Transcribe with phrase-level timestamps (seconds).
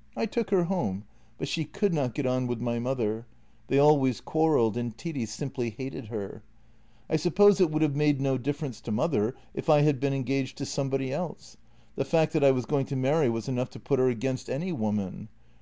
[0.16, 1.04] "I took her home,
[1.36, 3.26] but she could not get on with my mother.
[3.66, 6.42] They always quarrelled, and Titti simply hated her.
[7.10, 10.14] I sup pose it would have made no difference to mother if I had been
[10.14, 11.58] engaged to somebody else;
[11.94, 14.72] the fact that I was going to marry was enough to put her against any
[14.72, 15.28] woman.